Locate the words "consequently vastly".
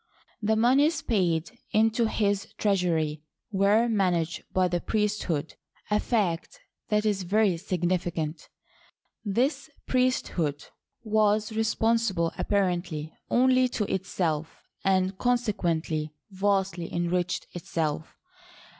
15.19-16.91